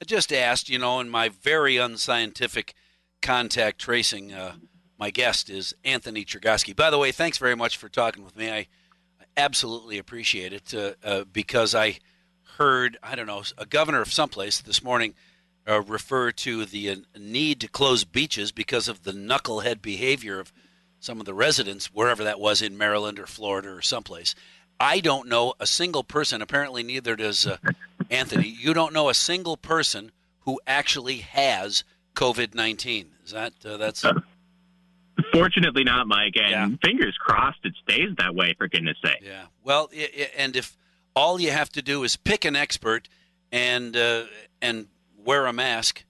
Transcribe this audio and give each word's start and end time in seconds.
I 0.00 0.06
just 0.06 0.32
asked, 0.32 0.70
you 0.70 0.78
know, 0.78 0.98
in 1.00 1.10
my 1.10 1.28
very 1.28 1.76
unscientific 1.76 2.74
contact 3.20 3.78
tracing, 3.78 4.32
uh, 4.32 4.54
my 4.98 5.10
guest 5.10 5.50
is 5.50 5.74
Anthony 5.84 6.24
Chergosky. 6.24 6.74
By 6.74 6.88
the 6.88 6.96
way, 6.96 7.12
thanks 7.12 7.36
very 7.36 7.54
much 7.54 7.76
for 7.76 7.90
talking 7.90 8.24
with 8.24 8.34
me. 8.34 8.50
I 8.50 8.66
absolutely 9.36 9.98
appreciate 9.98 10.54
it 10.54 10.72
uh, 10.74 10.92
uh, 11.04 11.24
because 11.30 11.74
I 11.74 11.98
heard, 12.56 12.96
I 13.02 13.14
don't 13.14 13.26
know, 13.26 13.42
a 13.58 13.66
governor 13.66 14.00
of 14.00 14.12
someplace 14.12 14.60
this 14.60 14.82
morning 14.82 15.14
uh, 15.68 15.82
refer 15.82 16.30
to 16.32 16.64
the 16.64 16.90
uh, 16.90 16.96
need 17.18 17.60
to 17.60 17.68
close 17.68 18.04
beaches 18.04 18.52
because 18.52 18.88
of 18.88 19.02
the 19.02 19.12
knucklehead 19.12 19.82
behavior 19.82 20.40
of 20.40 20.50
some 20.98 21.20
of 21.20 21.26
the 21.26 21.34
residents, 21.34 21.86
wherever 21.92 22.24
that 22.24 22.40
was 22.40 22.62
in 22.62 22.76
Maryland 22.76 23.18
or 23.18 23.26
Florida 23.26 23.68
or 23.68 23.82
someplace. 23.82 24.34
I 24.78 25.00
don't 25.00 25.28
know 25.28 25.52
a 25.60 25.66
single 25.66 26.04
person, 26.04 26.40
apparently, 26.40 26.82
neither 26.82 27.16
does 27.16 27.46
uh, 27.46 27.58
Anthony. 28.10 28.48
You 28.48 28.74
don't 28.74 28.92
know 28.92 29.08
a 29.08 29.14
single 29.14 29.56
person 29.56 30.12
who 30.40 30.60
actually 30.66 31.18
has 31.18 31.84
COVID 32.14 32.54
19. 32.54 33.12
Is 33.24 33.32
that, 33.32 33.52
uh, 33.64 33.76
that's. 33.76 34.04
Fortunately, 35.32 35.84
not, 35.84 36.06
Mike. 36.06 36.34
And 36.36 36.50
yeah. 36.50 36.68
fingers 36.82 37.16
crossed 37.18 37.60
it 37.64 37.74
stays 37.82 38.08
that 38.18 38.34
way, 38.34 38.54
for 38.56 38.68
goodness 38.68 38.96
sake. 39.04 39.20
Yeah. 39.22 39.44
Well, 39.62 39.90
and 40.36 40.56
if 40.56 40.76
all 41.14 41.40
you 41.40 41.50
have 41.50 41.70
to 41.70 41.82
do 41.82 42.04
is 42.04 42.16
pick 42.16 42.44
an 42.44 42.56
expert 42.56 43.08
and 43.52 43.96
uh, 43.96 44.24
and 44.62 44.86
wear 45.16 45.46
a 45.46 45.52
mask, 45.52 46.04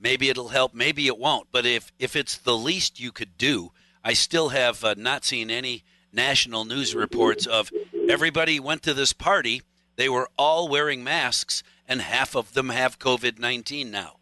maybe 0.00 0.28
it'll 0.28 0.48
help, 0.48 0.74
maybe 0.74 1.06
it 1.06 1.18
won't. 1.18 1.48
But 1.52 1.64
if 1.64 1.92
if 1.98 2.16
it's 2.16 2.36
the 2.36 2.56
least 2.56 3.00
you 3.00 3.12
could 3.12 3.38
do, 3.38 3.72
I 4.04 4.12
still 4.12 4.50
have 4.50 4.82
uh, 4.84 4.94
not 4.96 5.24
seen 5.24 5.50
any 5.50 5.84
national 6.12 6.64
news 6.64 6.94
reports 6.94 7.46
of 7.46 7.70
everybody 8.08 8.58
went 8.58 8.82
to 8.82 8.94
this 8.94 9.12
party. 9.12 9.62
They 9.96 10.08
were 10.08 10.28
all 10.38 10.68
wearing 10.68 11.02
masks, 11.02 11.62
and 11.88 12.00
half 12.02 12.34
of 12.34 12.52
them 12.52 12.68
have 12.68 12.98
COVID 12.98 13.38
19 13.38 13.90
now. 13.90 14.16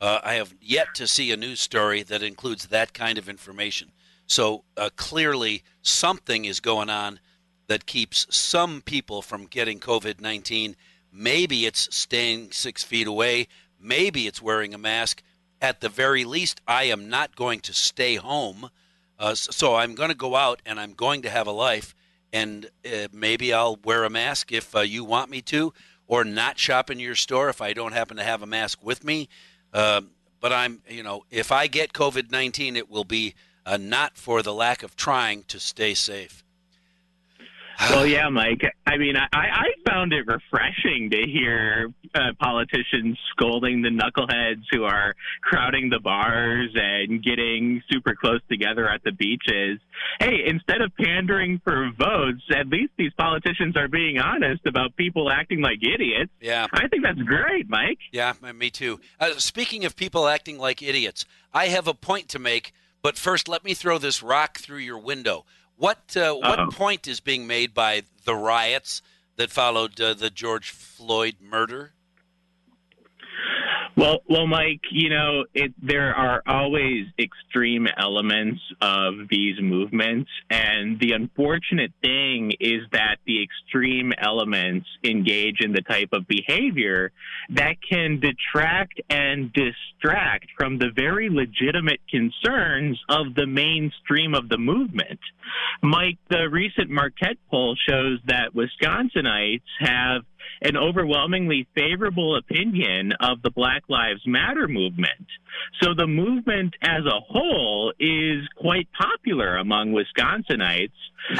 Uh, 0.00 0.20
I 0.22 0.34
have 0.34 0.54
yet 0.60 0.88
to 0.94 1.06
see 1.06 1.32
a 1.32 1.36
news 1.36 1.60
story 1.60 2.02
that 2.02 2.22
includes 2.22 2.66
that 2.66 2.92
kind 2.92 3.18
of 3.18 3.28
information. 3.28 3.92
So 4.26 4.64
uh, 4.76 4.90
clearly, 4.96 5.62
something 5.82 6.44
is 6.44 6.60
going 6.60 6.90
on 6.90 7.20
that 7.68 7.86
keeps 7.86 8.26
some 8.34 8.82
people 8.82 9.22
from 9.22 9.46
getting 9.46 9.80
COVID 9.80 10.20
19. 10.20 10.76
Maybe 11.12 11.66
it's 11.66 11.94
staying 11.94 12.52
six 12.52 12.82
feet 12.82 13.06
away. 13.06 13.48
Maybe 13.80 14.26
it's 14.26 14.42
wearing 14.42 14.74
a 14.74 14.78
mask. 14.78 15.22
At 15.60 15.80
the 15.80 15.88
very 15.88 16.24
least, 16.24 16.60
I 16.68 16.84
am 16.84 17.08
not 17.08 17.34
going 17.34 17.60
to 17.60 17.72
stay 17.72 18.16
home. 18.16 18.70
Uh, 19.18 19.34
so 19.34 19.76
I'm 19.76 19.94
going 19.94 20.10
to 20.10 20.14
go 20.14 20.36
out 20.36 20.60
and 20.66 20.78
I'm 20.78 20.92
going 20.92 21.22
to 21.22 21.30
have 21.30 21.46
a 21.46 21.52
life. 21.52 21.94
And 22.36 22.66
uh, 22.84 23.08
maybe 23.12 23.54
I'll 23.54 23.78
wear 23.82 24.04
a 24.04 24.10
mask 24.10 24.52
if 24.52 24.76
uh, 24.76 24.80
you 24.80 25.04
want 25.04 25.30
me 25.30 25.40
to, 25.42 25.72
or 26.06 26.22
not 26.22 26.58
shop 26.58 26.90
in 26.90 27.00
your 27.00 27.14
store 27.14 27.48
if 27.48 27.62
I 27.62 27.72
don't 27.72 27.92
happen 27.92 28.18
to 28.18 28.22
have 28.22 28.42
a 28.42 28.46
mask 28.46 28.84
with 28.84 29.02
me. 29.02 29.30
Um, 29.72 30.10
but 30.38 30.52
I'm, 30.52 30.82
you 30.86 31.02
know, 31.02 31.24
if 31.30 31.50
I 31.50 31.66
get 31.66 31.94
COVID 31.94 32.30
19, 32.30 32.76
it 32.76 32.90
will 32.90 33.04
be 33.04 33.34
uh, 33.64 33.78
not 33.78 34.18
for 34.18 34.42
the 34.42 34.52
lack 34.52 34.82
of 34.82 34.96
trying 34.96 35.44
to 35.44 35.58
stay 35.58 35.94
safe. 35.94 36.44
Well, 37.90 38.06
yeah, 38.06 38.28
Mike. 38.28 38.62
I 38.86 38.96
mean, 38.96 39.16
I, 39.16 39.26
I 39.32 39.64
found 39.88 40.12
it 40.12 40.26
refreshing 40.26 41.10
to 41.10 41.22
hear 41.30 41.92
uh, 42.14 42.32
politicians 42.40 43.18
scolding 43.32 43.82
the 43.82 43.90
knuckleheads 43.90 44.62
who 44.70 44.84
are 44.84 45.14
crowding 45.42 45.90
the 45.90 46.00
bars 46.00 46.70
and 46.74 47.22
getting 47.22 47.82
super 47.90 48.14
close 48.14 48.40
together 48.48 48.88
at 48.88 49.02
the 49.04 49.12
beaches. 49.12 49.78
Hey, 50.20 50.44
instead 50.46 50.80
of 50.80 50.92
pandering 50.96 51.60
for 51.64 51.90
votes, 51.98 52.42
at 52.54 52.68
least 52.68 52.92
these 52.96 53.12
politicians 53.18 53.76
are 53.76 53.88
being 53.88 54.18
honest 54.18 54.64
about 54.66 54.96
people 54.96 55.30
acting 55.30 55.60
like 55.60 55.78
idiots. 55.82 56.32
Yeah. 56.40 56.66
I 56.72 56.88
think 56.88 57.02
that's 57.02 57.20
great, 57.22 57.68
Mike. 57.68 57.98
Yeah, 58.12 58.34
me 58.54 58.70
too. 58.70 59.00
Uh, 59.20 59.34
speaking 59.36 59.84
of 59.84 59.96
people 59.96 60.26
acting 60.26 60.58
like 60.58 60.82
idiots, 60.82 61.24
I 61.52 61.68
have 61.68 61.86
a 61.86 61.94
point 61.94 62.28
to 62.30 62.38
make, 62.38 62.72
but 63.02 63.16
first 63.16 63.48
let 63.48 63.64
me 63.64 63.74
throw 63.74 63.98
this 63.98 64.22
rock 64.22 64.58
through 64.58 64.78
your 64.78 64.98
window. 64.98 65.44
What 65.76 66.16
uh, 66.16 66.34
what 66.34 66.72
point 66.72 67.06
is 67.06 67.20
being 67.20 67.46
made 67.46 67.74
by 67.74 68.02
the 68.24 68.34
riots 68.34 69.02
that 69.36 69.50
followed 69.50 70.00
uh, 70.00 70.14
the 70.14 70.30
George 70.30 70.70
Floyd 70.70 71.36
murder? 71.40 71.92
Well, 73.96 74.18
well, 74.28 74.46
Mike, 74.46 74.82
you 74.90 75.08
know, 75.08 75.46
it, 75.54 75.72
there 75.82 76.14
are 76.14 76.42
always 76.46 77.06
extreme 77.18 77.86
elements 77.96 78.60
of 78.82 79.14
these 79.30 79.58
movements. 79.58 80.30
And 80.50 81.00
the 81.00 81.12
unfortunate 81.12 81.92
thing 82.02 82.52
is 82.60 82.82
that 82.92 83.16
the 83.26 83.42
extreme 83.42 84.12
elements 84.18 84.86
engage 85.02 85.60
in 85.60 85.72
the 85.72 85.80
type 85.80 86.10
of 86.12 86.28
behavior 86.28 87.10
that 87.48 87.76
can 87.88 88.20
detract 88.20 89.00
and 89.08 89.50
distract 89.54 90.48
from 90.58 90.76
the 90.76 90.90
very 90.94 91.30
legitimate 91.30 92.00
concerns 92.10 93.00
of 93.08 93.34
the 93.34 93.46
mainstream 93.46 94.34
of 94.34 94.50
the 94.50 94.58
movement. 94.58 95.20
Mike, 95.82 96.18
the 96.28 96.50
recent 96.50 96.90
Marquette 96.90 97.38
poll 97.50 97.74
shows 97.88 98.18
that 98.26 98.50
Wisconsinites 98.54 99.62
have 99.80 100.22
an 100.62 100.76
overwhelmingly 100.76 101.66
favorable 101.74 102.36
opinion 102.36 103.12
of 103.20 103.42
the 103.42 103.50
Black 103.50 103.84
Lives 103.88 104.22
Matter 104.26 104.68
movement. 104.68 105.26
So 105.82 105.94
the 105.94 106.06
movement 106.06 106.74
as 106.82 107.04
a 107.06 107.20
whole 107.20 107.92
is 107.98 108.46
quite 108.56 108.88
popular 108.92 109.56
among 109.56 109.92
Wisconsinites. 109.92 110.90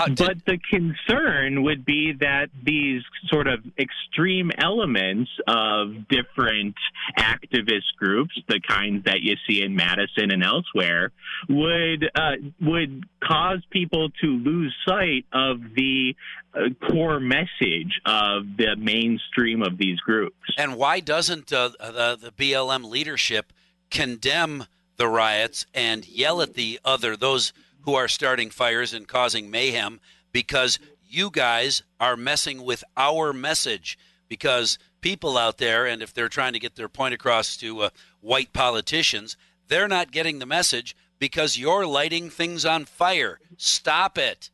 Did- 0.06 0.16
but 0.16 0.44
the 0.46 0.58
concern 0.58 1.62
would 1.62 1.84
be 1.84 2.12
that 2.14 2.48
these 2.64 3.02
sort 3.28 3.46
of 3.46 3.60
extreme 3.78 4.50
elements 4.58 5.30
of 5.46 6.08
different 6.08 6.74
activist 7.16 7.94
groups, 7.96 8.36
the 8.48 8.60
kinds 8.60 9.04
that 9.04 9.20
you 9.20 9.36
see 9.48 9.62
in 9.62 9.76
Madison 9.76 10.32
and 10.32 10.42
elsewhere, 10.42 11.12
would 11.48 12.10
uh, 12.14 12.32
would 12.60 13.04
cause 13.22 13.60
people 13.70 14.10
to 14.22 14.26
lose 14.26 14.74
sight 14.86 15.24
of 15.32 15.60
the 15.76 16.16
uh, 16.54 16.70
core 16.90 17.20
message 17.20 18.00
of 18.04 18.56
the 18.56 18.74
mainstream 18.96 19.62
of 19.62 19.78
these 19.78 19.98
groups. 20.00 20.36
And 20.56 20.76
why 20.76 21.00
doesn't 21.00 21.52
uh, 21.52 21.70
the, 21.78 22.18
the 22.20 22.32
BLM 22.32 22.84
leadership 22.84 23.52
condemn 23.90 24.66
the 24.96 25.08
riots 25.08 25.66
and 25.74 26.06
yell 26.08 26.40
at 26.40 26.54
the 26.54 26.80
other, 26.84 27.16
those 27.16 27.52
who 27.82 27.94
are 27.94 28.08
starting 28.08 28.50
fires 28.50 28.92
and 28.92 29.06
causing 29.06 29.50
mayhem, 29.50 30.00
because 30.32 30.78
you 31.08 31.30
guys 31.30 31.82
are 32.00 32.16
messing 32.16 32.64
with 32.64 32.82
our 32.96 33.32
message? 33.32 33.98
Because 34.28 34.78
people 35.00 35.38
out 35.38 35.58
there, 35.58 35.86
and 35.86 36.02
if 36.02 36.12
they're 36.12 36.28
trying 36.28 36.52
to 36.52 36.58
get 36.58 36.74
their 36.74 36.88
point 36.88 37.14
across 37.14 37.56
to 37.58 37.82
uh, 37.82 37.90
white 38.20 38.52
politicians, 38.52 39.36
they're 39.68 39.88
not 39.88 40.10
getting 40.10 40.38
the 40.38 40.46
message 40.46 40.96
because 41.18 41.58
you're 41.58 41.86
lighting 41.86 42.28
things 42.30 42.64
on 42.64 42.84
fire. 42.84 43.38
Stop 43.56 44.18
it. 44.18 44.50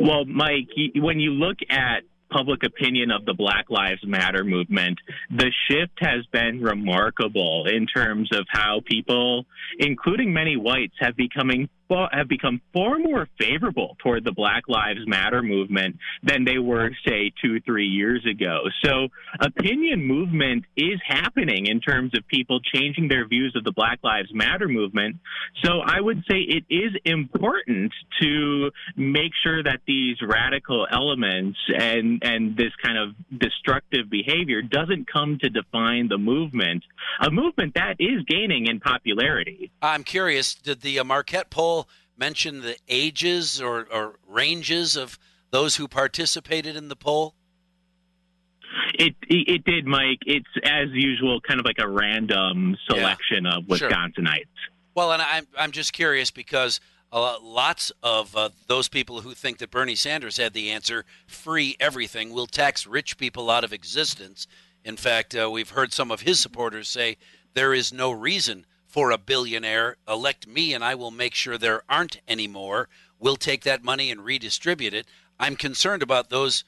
Well, 0.00 0.24
Mike, 0.24 0.68
when 0.96 1.20
you 1.20 1.30
look 1.30 1.58
at 1.70 2.02
public 2.30 2.62
opinion 2.64 3.10
of 3.10 3.24
the 3.24 3.34
Black 3.34 3.70
Lives 3.70 4.04
Matter 4.04 4.44
movement, 4.44 4.98
the 5.30 5.50
shift 5.68 5.98
has 6.00 6.26
been 6.32 6.60
remarkable 6.60 7.66
in 7.66 7.86
terms 7.86 8.30
of 8.32 8.46
how 8.48 8.80
people, 8.84 9.46
including 9.78 10.32
many 10.32 10.56
whites, 10.56 10.94
have 11.00 11.16
becoming 11.16 11.68
have 11.88 12.28
become 12.28 12.60
far 12.72 12.98
more 12.98 13.28
favorable 13.38 13.96
toward 14.02 14.24
the 14.24 14.32
Black 14.32 14.64
Lives 14.68 15.06
Matter 15.06 15.42
movement 15.42 15.96
than 16.22 16.44
they 16.44 16.58
were, 16.58 16.90
say, 17.06 17.32
two, 17.42 17.60
three 17.60 17.86
years 17.86 18.26
ago. 18.28 18.64
So 18.84 19.08
opinion 19.40 20.04
movement 20.04 20.64
is 20.76 21.00
happening 21.06 21.66
in 21.66 21.80
terms 21.80 22.12
of 22.16 22.26
people 22.28 22.60
changing 22.60 23.08
their 23.08 23.26
views 23.26 23.54
of 23.56 23.64
the 23.64 23.72
Black 23.72 24.00
Lives 24.02 24.32
Matter 24.32 24.68
movement. 24.68 25.16
So 25.64 25.80
I 25.84 26.00
would 26.00 26.24
say 26.28 26.38
it 26.38 26.64
is 26.68 26.92
important 27.04 27.92
to 28.20 28.70
make 28.96 29.32
sure 29.42 29.62
that 29.62 29.80
these 29.86 30.16
radical 30.22 30.86
elements 30.90 31.58
and, 31.78 32.22
and 32.24 32.56
this 32.56 32.72
kind 32.82 32.98
of 32.98 33.14
destructive 33.38 34.10
behavior 34.10 34.62
doesn't 34.62 35.10
come 35.10 35.38
to 35.40 35.48
define 35.48 36.08
the 36.08 36.18
movement, 36.18 36.84
a 37.20 37.30
movement 37.30 37.74
that 37.74 37.96
is 37.98 38.22
gaining 38.26 38.66
in 38.66 38.80
popularity. 38.80 39.70
I'm 39.82 40.04
curious, 40.04 40.54
did 40.54 40.80
the 40.80 41.02
Marquette 41.04 41.50
poll 41.50 41.75
mention 42.16 42.60
the 42.60 42.76
ages 42.88 43.60
or, 43.60 43.86
or 43.92 44.18
ranges 44.26 44.96
of 44.96 45.18
those 45.50 45.76
who 45.76 45.88
participated 45.88 46.76
in 46.76 46.88
the 46.88 46.96
poll? 46.96 47.34
It, 48.98 49.14
it 49.28 49.64
did, 49.64 49.86
Mike. 49.86 50.20
It's 50.26 50.46
as 50.64 50.88
usual, 50.92 51.40
kind 51.40 51.60
of 51.60 51.66
like 51.66 51.78
a 51.78 51.88
random 51.88 52.76
selection 52.88 53.44
yeah, 53.44 53.58
of 53.58 53.64
Wisconsinites. 53.64 54.16
Sure. 54.16 54.74
Well, 54.94 55.12
and 55.12 55.20
I'm 55.20 55.46
I'm 55.58 55.72
just 55.72 55.92
curious 55.92 56.30
because 56.30 56.80
uh, 57.12 57.36
lots 57.42 57.92
of 58.02 58.34
uh, 58.34 58.50
those 58.66 58.88
people 58.88 59.20
who 59.20 59.34
think 59.34 59.58
that 59.58 59.70
Bernie 59.70 59.94
Sanders 59.94 60.38
had 60.38 60.54
the 60.54 60.70
answer, 60.70 61.04
free 61.26 61.76
everything, 61.78 62.32
will 62.32 62.46
tax 62.46 62.86
rich 62.86 63.18
people 63.18 63.50
out 63.50 63.64
of 63.64 63.72
existence. 63.72 64.46
In 64.84 64.96
fact, 64.96 65.34
uh, 65.34 65.50
we've 65.50 65.70
heard 65.70 65.92
some 65.92 66.10
of 66.10 66.22
his 66.22 66.40
supporters 66.40 66.88
say 66.88 67.16
there 67.54 67.74
is 67.74 67.92
no 67.92 68.10
reason 68.10 68.66
for 68.96 69.10
a 69.10 69.18
billionaire. 69.18 69.98
Elect 70.08 70.46
me, 70.46 70.72
and 70.72 70.82
I 70.82 70.94
will 70.94 71.10
make 71.10 71.34
sure 71.34 71.58
there 71.58 71.82
aren't 71.86 72.22
any 72.26 72.48
more. 72.48 72.88
We'll 73.18 73.36
take 73.36 73.62
that 73.64 73.84
money 73.84 74.10
and 74.10 74.24
redistribute 74.24 74.94
it. 74.94 75.06
I'm 75.38 75.54
concerned 75.54 76.02
about 76.02 76.30
those 76.30 76.64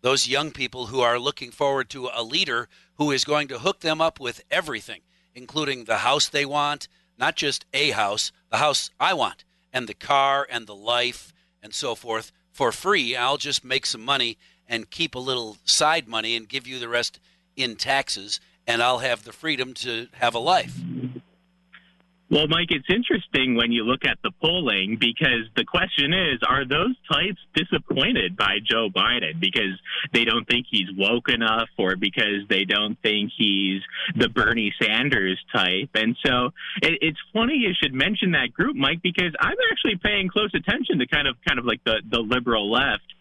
those 0.00 0.28
young 0.28 0.52
people 0.52 0.86
who 0.86 1.00
are 1.00 1.18
looking 1.18 1.50
forward 1.50 1.90
to 1.90 2.08
a 2.14 2.22
leader 2.22 2.68
who 2.98 3.10
is 3.10 3.24
going 3.24 3.48
to 3.48 3.58
hook 3.58 3.80
them 3.80 4.00
up 4.00 4.20
with 4.20 4.44
everything, 4.48 5.00
including 5.34 5.84
the 5.84 5.98
house 5.98 6.28
they 6.28 6.44
want, 6.44 6.86
not 7.18 7.34
just 7.34 7.66
a 7.74 7.90
house, 7.90 8.30
the 8.48 8.58
house 8.58 8.90
I 9.00 9.14
want, 9.14 9.42
and 9.72 9.88
the 9.88 9.94
car 9.94 10.46
and 10.48 10.68
the 10.68 10.76
life 10.76 11.32
and 11.64 11.74
so 11.74 11.96
forth 11.96 12.30
for 12.52 12.70
free. 12.70 13.16
I'll 13.16 13.38
just 13.38 13.64
make 13.64 13.86
some 13.86 14.04
money 14.04 14.38
and 14.68 14.88
keep 14.88 15.16
a 15.16 15.20
little 15.20 15.56
side 15.64 16.06
money 16.06 16.36
and 16.36 16.48
give 16.48 16.68
you 16.68 16.78
the 16.78 16.88
rest 16.88 17.18
in 17.56 17.74
taxes, 17.74 18.38
and 18.68 18.80
I'll 18.80 18.98
have 18.98 19.24
the 19.24 19.32
freedom 19.32 19.74
to 19.74 20.06
have 20.12 20.36
a 20.36 20.38
life. 20.38 20.78
Well, 22.32 22.48
Mike, 22.48 22.68
it's 22.70 22.88
interesting 22.88 23.56
when 23.56 23.72
you 23.72 23.84
look 23.84 24.06
at 24.06 24.16
the 24.22 24.30
polling 24.40 24.96
because 24.98 25.52
the 25.54 25.66
question 25.66 26.14
is 26.14 26.40
are 26.48 26.64
those 26.64 26.96
types 27.12 27.36
disappointed 27.54 28.38
by 28.38 28.56
Joe 28.64 28.88
Biden 28.88 29.38
because 29.38 29.78
they 30.14 30.24
don't 30.24 30.48
think 30.48 30.64
he's 30.70 30.88
woke 30.96 31.28
enough 31.28 31.68
or 31.76 31.94
because 31.94 32.48
they 32.48 32.64
don't 32.64 32.96
think 33.02 33.32
he's 33.36 33.82
the 34.16 34.30
Bernie 34.30 34.72
Sanders 34.80 35.38
type? 35.54 35.90
And 35.92 36.16
so 36.24 36.52
it, 36.80 37.00
it's 37.02 37.18
funny 37.34 37.56
you 37.56 37.74
should 37.78 37.92
mention 37.92 38.32
that 38.32 38.54
group, 38.54 38.76
Mike, 38.76 39.02
because 39.02 39.34
I'm 39.38 39.58
actually 39.70 40.00
paying 40.02 40.30
close 40.30 40.54
attention 40.54 41.00
to 41.00 41.06
kind 41.06 41.28
of 41.28 41.36
kind 41.46 41.58
of 41.58 41.66
like 41.66 41.84
the, 41.84 42.00
the 42.10 42.20
liberal 42.20 42.72
left. 42.72 43.12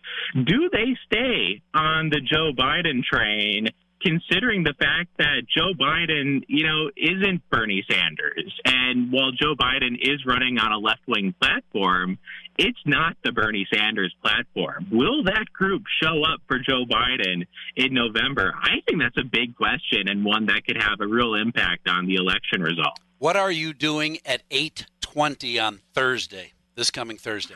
Do 0.42 0.70
they 0.72 0.96
stay 1.06 1.62
on 1.74 2.12
the 2.12 2.22
Joe 2.22 2.52
Biden 2.58 3.04
train 3.04 3.68
considering 4.04 4.64
the 4.64 4.74
fact 4.74 5.10
that 5.18 5.44
Joe 5.56 5.74
Biden, 5.80 6.44
you 6.48 6.66
know, 6.66 6.90
isn't 6.98 7.48
Bernie 7.50 7.86
Sanders. 7.90 8.60
And 8.66 9.12
while 9.12 9.32
Joe 9.32 9.56
Biden 9.56 9.98
is 10.02 10.26
running 10.26 10.58
on 10.58 10.72
a 10.72 10.78
left 10.78 11.02
wing 11.08 11.34
platform, 11.40 12.18
it's 12.58 12.80
not 12.86 13.16
the 13.24 13.32
Bernie 13.32 13.68
Sanders 13.74 14.14
platform. 14.22 14.88
Will 14.92 15.24
that 15.24 15.46
group 15.54 15.84
show 16.02 16.24
up 16.24 16.42
for 16.48 16.60
Joe 16.60 16.84
Biden 16.86 17.46
in 17.76 17.94
November? 17.94 18.54
I 18.62 18.82
think 18.88 19.02
that's 19.02 19.18
a 19.18 19.24
big 19.24 19.56
question 19.56 20.08
and 20.08 20.26
one 20.26 20.48
that 20.48 20.66
could 20.66 20.82
have 20.82 21.00
a 21.00 21.08
real 21.08 21.36
impact 21.36 21.88
on 21.88 22.06
the 22.08 22.16
election 22.16 22.62
result. 22.62 23.00
What 23.20 23.36
are 23.36 23.52
you 23.52 23.74
doing 23.74 24.18
at 24.26 24.42
8:20 24.50 25.60
on 25.60 25.82
Thursday, 25.94 26.54
this 26.76 26.92
coming 26.92 27.18
Thursday? 27.18 27.56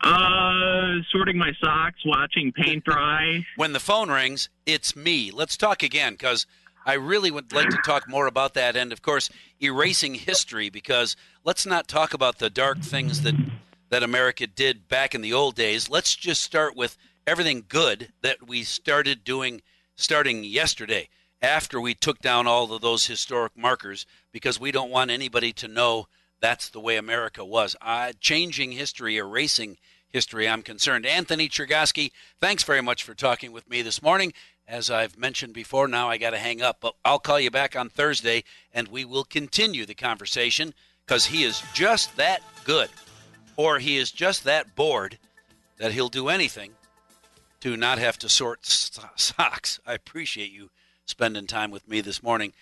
Uh, 0.00 0.77
sorting 1.10 1.38
my 1.38 1.52
socks, 1.60 2.00
watching 2.04 2.52
paint 2.52 2.84
dry. 2.84 3.44
when 3.56 3.72
the 3.72 3.80
phone 3.80 4.10
rings, 4.10 4.48
it's 4.66 4.94
me. 4.96 5.30
Let's 5.30 5.56
talk 5.56 5.82
again 5.82 6.14
because 6.14 6.46
I 6.86 6.94
really 6.94 7.30
would 7.30 7.52
like 7.52 7.68
to 7.68 7.78
talk 7.84 8.08
more 8.08 8.26
about 8.26 8.54
that. 8.54 8.76
And 8.76 8.92
of 8.92 9.02
course, 9.02 9.30
erasing 9.60 10.14
history 10.14 10.70
because 10.70 11.16
let's 11.44 11.66
not 11.66 11.88
talk 11.88 12.14
about 12.14 12.38
the 12.38 12.50
dark 12.50 12.80
things 12.80 13.22
that 13.22 13.34
that 13.90 14.02
America 14.02 14.46
did 14.46 14.88
back 14.88 15.14
in 15.14 15.22
the 15.22 15.32
old 15.32 15.54
days. 15.54 15.88
Let's 15.88 16.14
just 16.14 16.42
start 16.42 16.76
with 16.76 16.96
everything 17.26 17.64
good 17.68 18.12
that 18.22 18.46
we 18.46 18.62
started 18.62 19.24
doing 19.24 19.62
starting 19.96 20.44
yesterday 20.44 21.08
after 21.40 21.80
we 21.80 21.94
took 21.94 22.18
down 22.20 22.46
all 22.46 22.72
of 22.72 22.82
those 22.82 23.06
historic 23.06 23.56
markers 23.56 24.06
because 24.32 24.60
we 24.60 24.72
don't 24.72 24.90
want 24.90 25.10
anybody 25.10 25.52
to 25.52 25.68
know 25.68 26.06
that's 26.40 26.68
the 26.68 26.80
way 26.80 26.96
America 26.96 27.44
was. 27.44 27.76
Uh, 27.80 28.12
changing 28.20 28.72
history, 28.72 29.16
erasing 29.16 29.76
history, 30.08 30.48
I'm 30.48 30.62
concerned. 30.62 31.06
Anthony 31.06 31.48
Chergosky, 31.48 32.12
thanks 32.40 32.62
very 32.62 32.80
much 32.80 33.02
for 33.02 33.14
talking 33.14 33.52
with 33.52 33.68
me 33.68 33.82
this 33.82 34.02
morning. 34.02 34.32
As 34.66 34.90
I've 34.90 35.18
mentioned 35.18 35.54
before, 35.54 35.88
now 35.88 36.10
I 36.10 36.18
got 36.18 36.30
to 36.30 36.38
hang 36.38 36.60
up, 36.60 36.78
but 36.80 36.94
I'll 37.04 37.18
call 37.18 37.40
you 37.40 37.50
back 37.50 37.74
on 37.74 37.88
Thursday 37.88 38.44
and 38.72 38.88
we 38.88 39.04
will 39.04 39.24
continue 39.24 39.86
the 39.86 39.94
conversation 39.94 40.74
because 41.06 41.26
he 41.26 41.42
is 41.42 41.62
just 41.72 42.16
that 42.16 42.42
good 42.64 42.90
or 43.56 43.78
he 43.78 43.96
is 43.96 44.10
just 44.10 44.44
that 44.44 44.76
bored 44.76 45.18
that 45.78 45.92
he'll 45.92 46.08
do 46.08 46.28
anything 46.28 46.72
to 47.60 47.76
not 47.76 47.98
have 47.98 48.18
to 48.18 48.28
sort 48.28 48.66
socks. 48.66 49.80
I 49.86 49.94
appreciate 49.94 50.52
you 50.52 50.70
spending 51.06 51.46
time 51.46 51.70
with 51.70 51.88
me 51.88 52.00
this 52.00 52.22
morning. 52.22 52.52